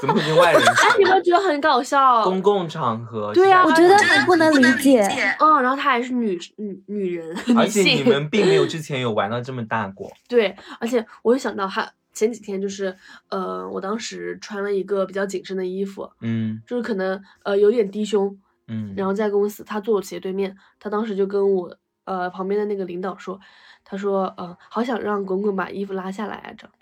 [0.00, 1.04] 怎么会跟外人哎， 你？
[1.04, 2.22] 们觉得很搞笑？
[2.26, 5.00] 公共场合，对呀我觉得很不能理解。
[5.38, 7.66] 嗯，然后她还是女女女人，而。
[7.68, 12.96] 且你们并没有之前有玩到这么大过， 对，而且我又想到他前几天就是，
[13.28, 23.38] 呃，我当时穿了一个比较紧身的衣服，嗯就是可能呃有点低胸，嗯，然后在公司他坐我斜对面，他当时就跟我呃旁边的那个领导说，
[23.84, 26.72] 他说，呃，好想让滚滚把衣服拉下来啊，这样。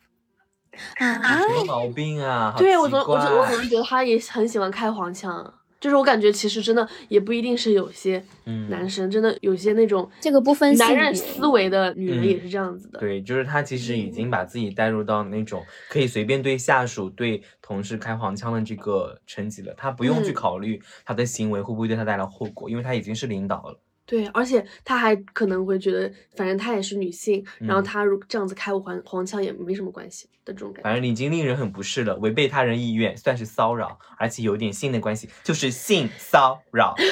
[0.99, 2.55] 啊，什么毛病啊？
[2.57, 12.99] 对我总我总我怪总是觉得他也很喜欢开黄腔，就是我感觉其实真的也不一定是有些嗯男生，真的有些那种这个不分性男人别思维的女人嗯也是这样子的。
[12.99, 23.79] 对，就是他其实已经把自己带入到那种可以随便对下属、对同事开黄腔的这个层级了，他不用去嗯考虑他的行为会不会对他带来后果，因为他已经是领导了。
[24.07, 30.83] 对，而且他还可能会觉得，反正她也是女性，然后嗯她如这样子开我黄黄腔也没什么关系的这种感觉。
[30.85, 36.95] 反正已经令人很不适了，违背他人意愿算是骚扰，而且有点性的关系，就是性骚扰。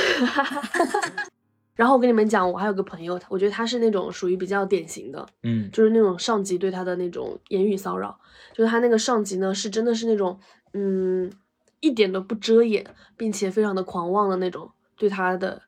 [1.74, 8.16] 然后我跟你们讲，我还有个朋友，我觉得他是那种属于比较典型的，嗯就是那种上级对他的那种言语骚扰，
[8.52, 10.38] 就是他那个上级呢是真的是那种，
[10.74, 11.28] 嗯，
[11.80, 15.60] 一点都不遮掩，并且非常的狂妄的那种对他的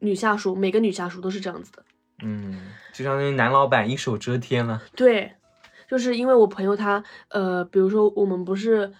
[0.00, 1.82] 女下属，每个女下属都是这样子的。
[2.22, 4.82] 嗯，就相当于男老板一手遮天了。
[4.94, 5.32] 对，
[5.88, 8.92] 就是因为我朋友他，呃，比如说我们不是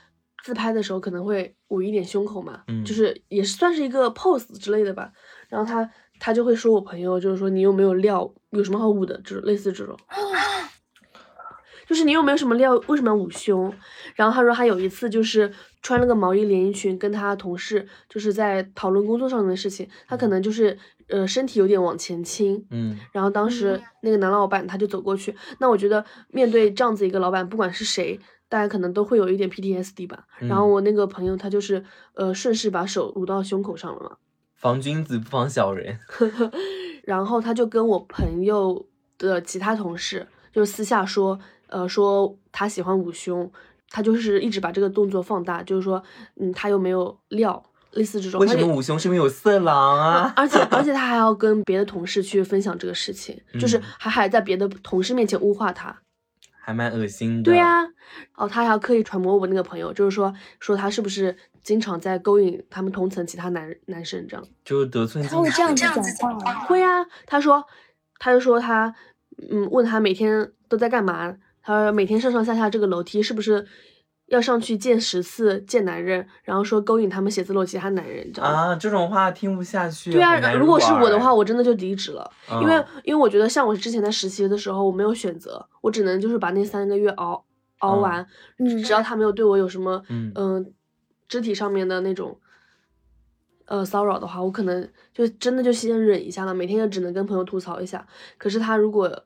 [0.42, 5.12] 自拍的时候可能会捂一点胸口嘛，嗯就是也是算是一个 pose 之类的吧。
[5.48, 9.94] 然后他他就会说我朋友，就是说你有没有料，有什么好捂的，就是类似这种。
[11.90, 12.76] 就是你有没有什么料？
[12.86, 13.74] 为什么要捂胸？
[14.14, 28.16] 然后他说他有一次就是穿了个毛衣连衣裙，跟他同事就是在讨论工作上的事情，他可能就是呃身体有点往前倾，嗯然后当时那个男老板他就走过去，那我觉得面对这样子一个老板，不管是谁，
[28.48, 30.22] 大家可能都会有一点 PTSD 吧。
[30.38, 34.16] 然后嗯我那个朋友他就是呃顺势把手捂到胸口上了嘛，
[34.54, 35.98] 防君子不防小人。
[37.02, 38.86] 然后他就跟我朋友
[39.18, 41.38] 的其他同事就私下说，
[41.70, 43.50] 呃说他喜欢捂胸，
[43.88, 46.02] 他就是一直把这个动作放大，就是说
[46.36, 48.40] 嗯他又没有料，类似这种。
[48.40, 48.98] 为什么捂胸？
[48.98, 50.32] 是因为有色狼啊？
[50.36, 55.96] 而且而且他还要跟别的同事去分享这个事情，就是嗯还还在别的同事面前污化他。
[56.62, 57.42] 还蛮恶心的。
[57.42, 57.82] 对呀、
[58.36, 64.46] 哦，他还要刻意揣摩我那个朋友，就是说说他是不是经常在勾引他们同层其他男男生这样。
[64.62, 65.34] 就是得寸进尺。
[65.34, 67.64] 他会这样子讲话，会啊，他说，
[68.18, 68.94] 他就说他，
[69.50, 73.66] 嗯，问他每天都在干嘛，他说每天上上下下这个楼梯是不是
[74.26, 78.50] 要上去见十次见男人，然后说勾引他们写字楼其他男人这样。
[78.52, 80.12] 啊，这种话听不下去。
[80.12, 87.44] 对啊，如果是我的话，我真的就离职了，因为嗯因为我觉得像我之前在实习的时候，我没有选择，我只能就是把那三个月熬
[87.80, 88.26] 熬嗯完，
[88.58, 90.72] 嗯只要他没有对我有什么嗯嗯、
[91.28, 92.38] 肢体上面的那种
[93.66, 98.06] 呃骚扰的话，我可能就真的就先忍一下了，每天也只能跟朋友吐槽一下。
[98.38, 99.24] 可是他如果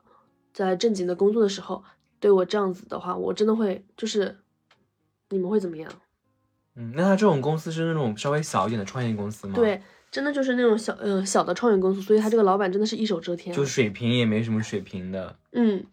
[0.51, 1.83] 在正经的工作的时候
[2.25, 4.35] 对我这样子的话，我真的会就是
[5.29, 5.87] 你们会怎么样？
[6.75, 15.37] 嗯，那他这种公司是那种稍微小一点的创业公司吗？，对，真的就是那种小呃小的创业公司，所以他这个老板真的是一手遮天，就水平也没什么水平的。
[15.51, 15.85] 嗯，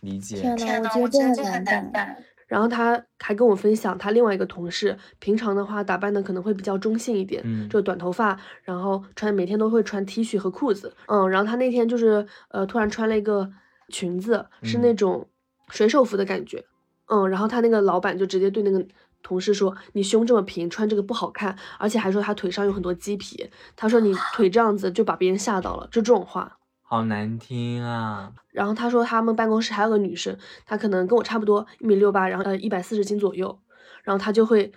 [0.00, 0.42] 理解。
[0.42, 2.22] 天呐，我觉得这很难办。
[2.46, 13.50] 然后他还跟我分享，他另外一个同事平常的话打扮的可能会比较中性一点，嗯，就短头发，然后穿每天都会穿 T 恤和裤子，嗯，然后他那天就是呃突然穿了一个
[13.88, 15.26] 裙子，是那种
[15.68, 16.64] 水手服的感觉，
[17.06, 18.84] 嗯，然后他那个老板就直接对那个
[19.22, 28.30] 同事说：“你胸这么平，穿这个不好看，而且还说他腿上有很多鸡皮，他说你腿这样子就把别人吓到了，就这种话。”好难听啊！
[28.50, 33.58] 然后他说他们办公室还有个女生，她可能跟我差不多一米六八，然后呃一百四十斤左右，
[34.02, 34.70] 然后他就会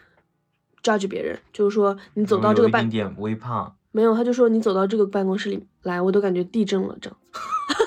[0.82, 7.20] judge 别人，就是说你走到这个办，点微胖，没有，他就说你走到这个办公室里来，我都感觉地震了这样。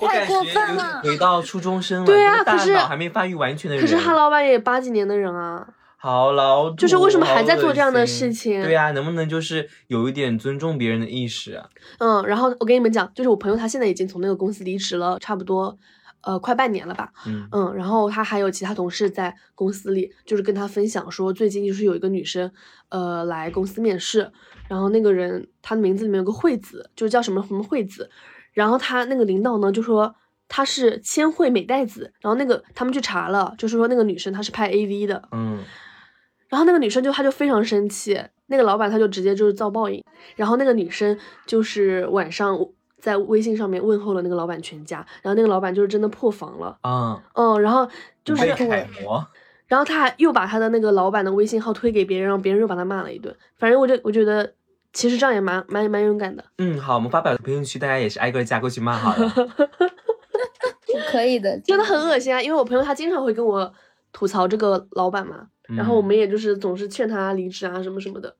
[0.00, 1.00] 太过分了！
[1.02, 5.66] 回到初中生了，对啊，可是还没发育完全的人，可是他老板也八几年的人啊。
[5.96, 8.60] 好老土，就是为什么还在做这样的事情？
[8.60, 11.68] 对呀，能不能就是有一点尊重别人的意识啊？
[11.98, 15.78] 嗯，然后我跟你们讲，就是我朋友他现在已经从那个公司离职了，差不多
[16.22, 17.12] 呃快半年了吧。
[17.24, 22.50] 嗯嗯，然后他还有其他同事在公司里，就是跟他分享说，最近就是有一个女生
[22.88, 24.28] 呃来公司面试，
[24.66, 28.10] 然后那个人她的名字里面有个惠子，就叫什么什么惠子，
[28.52, 30.14] 然后他那个领导呢就说
[30.48, 35.22] 他是千惠美代子，然后那个他们去查了，就是说那个女生她是拍 AV 的。
[35.32, 35.62] 嗯。
[36.48, 40.04] 然后那个女生就她就非常生气，那个老板他就直接就是遭报应。
[40.36, 42.58] 然后那个女生就是晚上
[42.98, 46.76] 在微信上面问候了那个老板全家，然后那个老板就是真的破防了。
[46.82, 47.88] 嗯嗯，然后
[48.22, 49.26] 就是楷模。
[49.66, 53.34] 然后他还又把他的那个老板的微信号推给别人，让别人又把他骂了一顿。
[53.56, 54.52] 反正我就我觉得
[54.92, 56.44] 其实这样也蛮蛮蛮勇敢的。
[56.58, 59.32] 嗯，好，我们发表评论区，大家也是挨个加过去骂好了。
[61.10, 62.40] 可以的，真的很恶心啊！
[62.40, 63.72] 因为我朋友他经常会跟我
[64.12, 65.48] 吐槽这个老板嘛。
[65.68, 68.34] 然后我们也就是总是劝他离职啊什么什么的，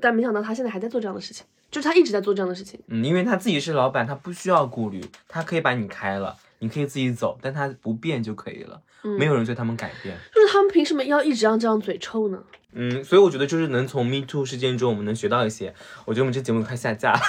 [0.00, 2.80] 但没想到他现在还在做这样的事情，就是他一直在做这样的事情。
[2.86, 10.16] 嗯，因为他自己是老板，他不需要顾虑，他可以把你开了，你可以自己走，但他不变就可以了，嗯没有人对他们改变。
[10.34, 12.42] 就是他们凭什么要一直让这样嘴臭呢？
[12.74, 15.74] 嗯，所以我觉得就是能从 Me Too 事件中我们能学到一些。
[16.04, 17.14] 我觉得我们这节目快下架。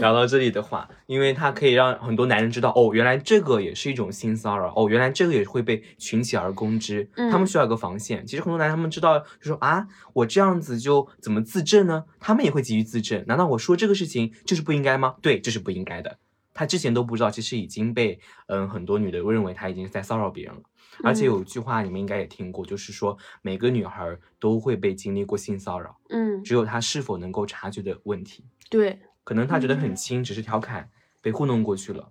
[0.00, 8.26] 聊到这里的话，因为它可以让很多男人知道，哦，原来这个也是一种性骚扰，哦，原来这个也会被群起而攻之，他们需要一个防线。
[8.26, 12.04] 其实很多男人他们知道，就说啊，我这样子就怎么自证呢？
[12.18, 13.22] 他们也会急于自证。
[13.26, 15.16] 难道我说这个事情就是不应该吗？
[15.20, 16.18] 对，这是不应该的。
[16.54, 20.62] 他之前都不知道，其实已经被嗯很多女的认为他已经在骚扰别人了。
[21.02, 28.44] 而且有一句话你们应该也听过，就是说每个女孩都会被经历过性骚扰，嗯，只有她是否能够察觉的问题。
[28.68, 29.00] 对。
[29.22, 32.10] 可能她觉得很轻，只是调侃，被糊弄过去了。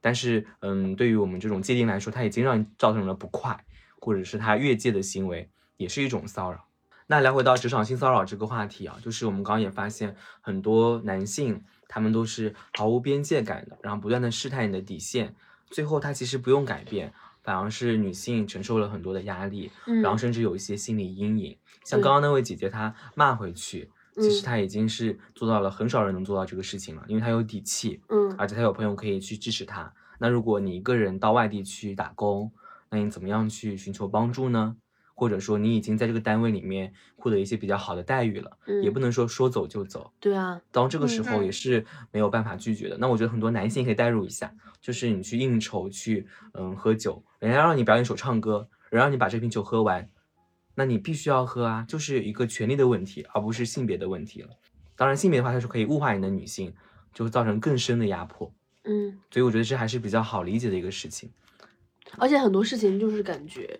[0.00, 3.64] 但是，嗯，对于我们这种界定来说，他已经让你造成了不快，
[3.98, 6.66] 或者是他越界的行为，也是一种骚扰。
[7.08, 15.34] 那聊回到职场性骚扰这个话题啊，就是我们刚刚也发现，很多男性他们都是毫无边界感的，然后不断的试探你的底线，
[15.66, 17.12] 最后他其实不用改变，
[17.48, 19.70] 反而是女性承受了很多的压力，
[20.02, 21.56] 然后甚至有一些心理阴影。
[21.82, 23.90] 像刚刚那位姐姐，她骂回去。
[24.16, 29.90] 其实她已经是做到了很少人能做到这个事情了，因为她有底气，嗯，而且她有朋友可以去支持她。
[30.18, 32.52] 那如果你一个人到外地去打工，
[32.90, 34.76] 那你怎么样去寻求帮助呢？
[35.18, 40.12] 或者说你已经在这个单位里面获得一些比较好的待遇了，也不能说说走就走。
[40.20, 42.96] 对啊，当这个时候也是没有办法拒绝的。
[42.98, 50.08] 那我觉得很多男性可以代入一下，就是你去应酬去，嗯，喝酒，人家让你表演首唱歌，人让你把这瓶酒喝完。
[50.76, 54.50] 那你必须要喝啊，就是一个权利的问题，而不是性别的问题了。
[54.94, 56.72] 当然，性别的话，它是可以物化你的女性，
[57.12, 58.52] 就会造成更深的压迫。
[58.84, 61.28] 嗯，所以我觉得这还是比较好理解的一个事情。
[62.16, 63.78] 而且很多事情就是感觉，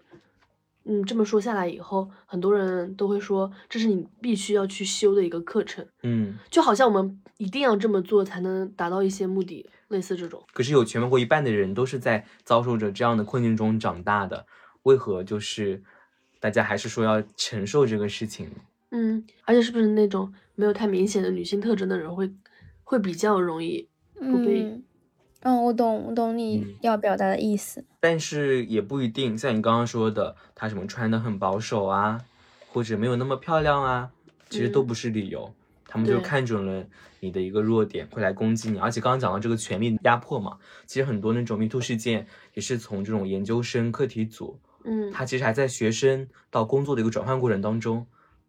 [0.88, 5.86] 嗯，这么说下来以后，很多人都会说这是你必须要去修的一个课程。
[6.02, 10.42] 嗯，就好像我们一定要这么做才能达到一些目的，类似这种。
[10.52, 14.46] 可是有全国一半的人都是在遭受着这样的困境中长大的，
[14.82, 15.82] 为何就是？
[16.40, 18.48] 大家还是说要承受这个事情，
[18.92, 22.32] 嗯，而且是不是那种没有太明显的女性特征的人会
[22.84, 24.80] 会比较容易不被？
[25.40, 27.84] 嗯，我懂，我懂你要表达的意思。
[28.00, 32.20] 但是也不一定，像你刚刚说的，她什么穿的很保守啊，
[32.72, 34.10] 或者没有那么漂亮啊，
[34.50, 35.54] 其实都不是理由。
[35.86, 36.84] 他们就看准了
[37.20, 38.78] 你的一个弱点，会来攻击你。
[38.78, 44.58] 而且刚刚讲到这个权力压迫嘛，其实很多那种迷途事件也是从这种研究生课题组。
[44.84, 48.06] 嗯，他其实还在学生到工作的一个转换过程当中，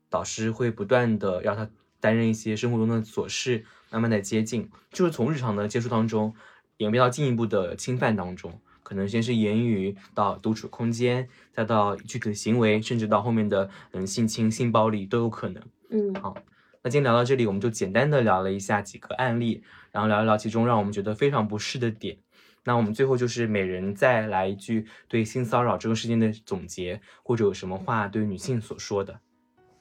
[0.10, 1.70] 导师会不断的让他
[2.02, 6.36] 担任一些生活中的琐事，慢慢的接近，就是从日常的接触当中
[6.80, 8.52] 演变到进一步的侵犯当中，
[8.84, 15.62] 可能先是言语到独处空间，再到具体的行为，甚至到后面的嗯性侵、性暴力都有可能。
[15.90, 16.36] 嗯，好，
[16.82, 19.62] 那今天聊到这里，我们就简单的聊了一下几个案例，
[19.92, 22.18] 然后聊一聊其中让我们觉得非常不适的点。
[22.64, 29.20] 那我们最后就是每人再来一句对性骚扰这个事件的总结，或者有什么话对女性所说的。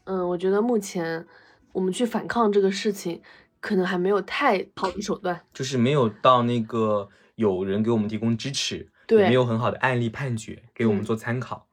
[0.04, 1.24] 嗯，我觉得目前
[1.72, 3.20] 我们去反抗这个事情，
[3.68, 11.66] 可能还没有太好的手段，就是没有到那个有人给我们提供支持，对，没有很好的案例判决给我们做参考。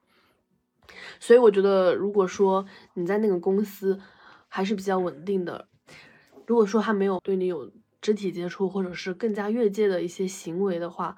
[1.21, 2.65] 所以我觉得，如果说
[2.95, 3.97] 你在那个公司
[4.49, 5.69] 还是比较稳定的，
[6.45, 7.71] 如果说他没有对你有
[8.01, 11.15] 肢体接触，或者是更加越界的一些行为的话，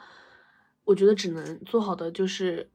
[0.83, 2.69] 我觉得只能做好的就是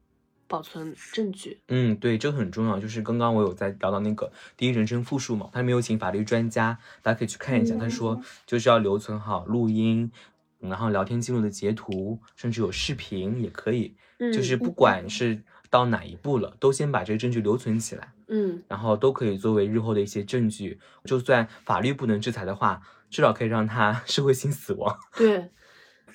[0.53, 1.59] 保存证据。
[1.69, 2.79] 嗯，对，这个很重要。
[2.79, 7.75] 就是刚刚我有在聊到那个第一人称复述嘛，他没有请法律专家，大家可以去看一下。
[7.77, 10.13] 他说就是要留存好录音，
[10.59, 13.97] 然后聊天记录的截图，甚至有视频也可以。
[14.19, 18.13] 嗯，就是不管是到哪一步了，都先把这个证据留存起来。
[18.29, 20.79] 嗯，然后都可以作为日后的一些证据。
[21.05, 22.83] 就算法律不能制裁的话。
[23.13, 24.99] 至少可以让他 社会性死亡。
[25.15, 25.51] 对，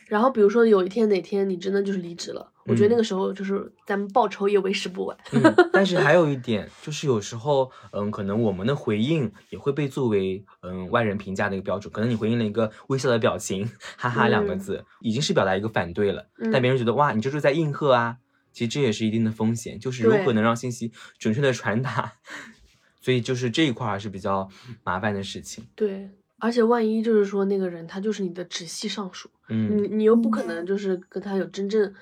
[0.08, 5.18] 然后比如说有一天哪天你真的就是离职了，我觉得那个时候就是咱们报仇也为时不晚。
[5.34, 5.42] 嗯，
[5.74, 11.92] 但是 还有一点就是有时候，嗯，可能我们的回应也会被作为嗯外人评价的一个标准。
[11.92, 16.28] 可能你回应了一个微笑的表情， 哈哈两个字，已经是表达一个反对了。
[16.52, 18.18] 但别人觉得哇，你就是在应和啊。
[18.54, 22.14] 其实这也是一定的风险，就是如何能让信息准确的传达。
[23.02, 24.50] 所以就是这一块还是比较
[24.84, 25.66] 麻烦的事情。
[25.76, 26.10] 对。
[26.40, 31.94] 而且万一就是说那个人他就是你的直系上属，嗯，你你又不可能就是跟他有真正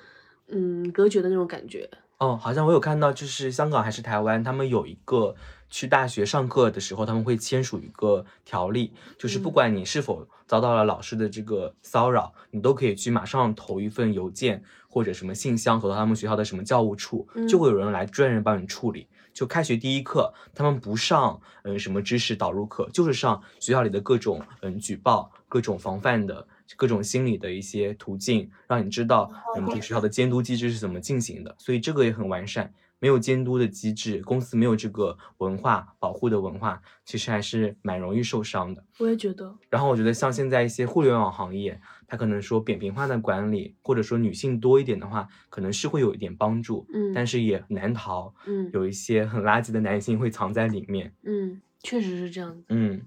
[0.48, 1.88] 嗯隔绝的那种感觉。
[2.18, 5.34] 哦，好像我有看到，就是香港还是台湾，他们有一个
[5.68, 19.06] 去大学上课的时候，他们会签署一个条例，就是不管你是否遭到了老师的这个骚扰，你都可以去马上投一份邮件或者什么信箱投到他们学校的什么教务处，就会有人来专人帮你处理。
[19.36, 31.54] 就开学第一课，他们不上嗯什么知识导入课，就是上学校里的各种嗯举报、各种防范的各种心理的一些途径，让你知道嗯这个学校的监督机制是怎么进行的。
[31.58, 32.72] 所以这个也很完善。
[32.98, 38.82] 没有监督的机制，公司没有这个文化保护的文化，其实还是蛮容易受伤的。
[38.98, 39.54] 我也觉得。
[39.68, 46.86] 然后我觉得像现在一些互联网行业，它可能说扁平化的管理，或者说女性多一点的话，可能是会有一点帮助。
[46.92, 47.12] 嗯。
[47.12, 48.34] 但是也难逃。
[48.46, 48.70] 嗯。
[48.72, 51.12] 有一些很垃圾的男性会藏在里面。
[51.24, 52.64] 嗯，确实是这样子。
[52.70, 53.02] 嗯。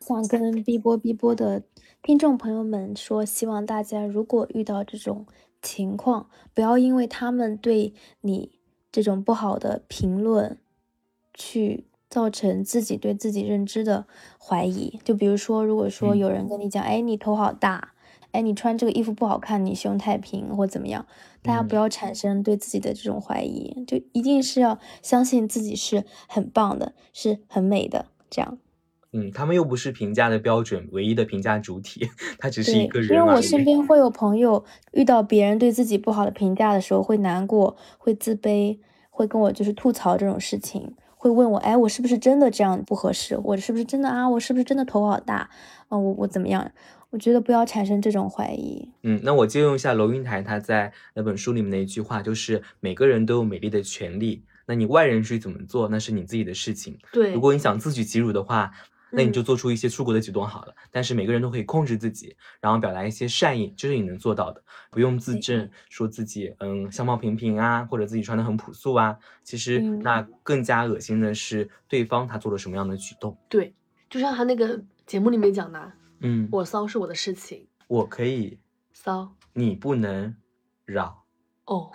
[0.00, 1.62] 想跟 B 波 B 波的
[2.02, 5.26] 听众朋友们说，希望大家如果遇到这种
[5.60, 8.59] 情况，不要因为他们对你。
[8.92, 10.58] 这种不好的评论，
[11.34, 14.06] 去造成自己对自己认知的
[14.38, 14.98] 怀疑。
[15.04, 17.92] 就比如说，如果说有人跟你讲，哎，你头好大，
[18.32, 21.06] 哎，你穿这个衣服不好看，你胸太平或怎么样，
[21.42, 28.58] 大家不要产生对自己的这种怀疑，就一定是要相信自己是很棒的，是很美的，这样。
[29.12, 32.08] 嗯，他们又不是评价的标准，唯一的评价主体，
[32.38, 33.10] 他只是一个人。
[33.10, 38.78] 因为我身边会有朋友遇到别人对自己不好的评价的时候，会难过，会自卑，
[39.10, 43.36] 会跟我就是吐槽这种事情，会问我，哎，我是不是真的这样不合适？
[43.42, 44.28] 我是不是真的啊？
[44.28, 45.50] 我是不是真的头好大？
[45.88, 46.70] 啊，我我怎么样？
[47.10, 48.88] 我觉得不要产生这种怀疑。
[49.02, 54.44] 嗯，那我借用一下楼云台他在那本书里面的一句话，就是每个人都有美丽的权利。
[54.66, 56.96] 那你外人去怎么做，那是你自己的事情。
[57.12, 58.70] 对，如果你想自取其辱的话。
[59.12, 69.16] 那你就做出一些出国的举动好了，但是每个人都可以控制自己，然后表达一些善意，这是你能做到的，不用自证说自己嗯相貌平平啊，或者自己穿的很朴素啊。
[69.42, 73.36] 其实那更加恶心的是对方他做了什么样的举动。
[73.48, 73.74] 对，
[74.08, 78.58] 就像他那个节目里面讲的，嗯，我骚是我的事情，我可以
[78.92, 80.36] 骚，你不能
[80.84, 81.24] 扰。
[81.66, 81.90] 哦，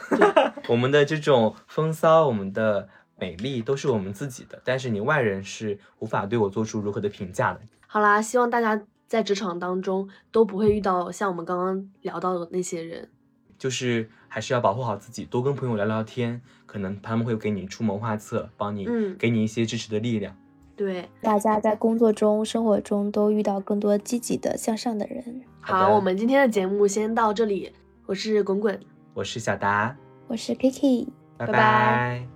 [0.70, 2.90] 我们的这种风骚，我们的。
[3.18, 7.62] 美丽都是我们自己的，但是你外人是无法对我做出如何的评价的。
[7.88, 13.10] 好啦，希望大家在职场当中都不会遇到像我们刚刚聊到的那些人，
[13.58, 20.36] 就是还是要保护好自己，多跟朋友聊聊天，可能他们会给你出谋划策，帮你，嗯，给你一些支持的力量。
[20.76, 25.42] 对，大家在工作中、生活中都遇到更多积极的、向上的人。
[25.62, 27.72] 好，我们今天的节目先到这里，
[28.06, 28.78] 我是滚滚，
[29.14, 29.96] 我是小达，
[30.28, 31.08] 我是 Kiki，
[31.38, 32.35] 拜拜。